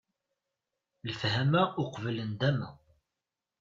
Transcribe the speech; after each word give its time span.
Lefhama 1.07 1.61
uqbel 1.81 2.17
nndama! 2.31 2.69